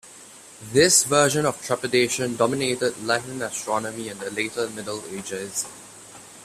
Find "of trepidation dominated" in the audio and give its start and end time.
1.45-3.03